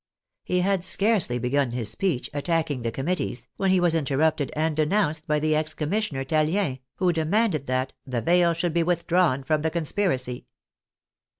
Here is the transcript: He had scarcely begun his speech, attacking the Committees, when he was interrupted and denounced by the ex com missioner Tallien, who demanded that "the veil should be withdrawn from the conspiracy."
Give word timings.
He 0.43 0.61
had 0.61 0.83
scarcely 0.83 1.37
begun 1.37 1.69
his 1.69 1.91
speech, 1.91 2.27
attacking 2.33 2.81
the 2.81 2.91
Committees, 2.91 3.47
when 3.57 3.69
he 3.69 3.79
was 3.79 3.93
interrupted 3.93 4.51
and 4.55 4.75
denounced 4.75 5.27
by 5.27 5.39
the 5.39 5.55
ex 5.55 5.75
com 5.75 5.91
missioner 5.91 6.25
Tallien, 6.27 6.79
who 6.95 7.13
demanded 7.13 7.67
that 7.67 7.93
"the 8.07 8.19
veil 8.23 8.53
should 8.53 8.73
be 8.73 8.81
withdrawn 8.81 9.43
from 9.43 9.61
the 9.61 9.69
conspiracy." 9.69 10.47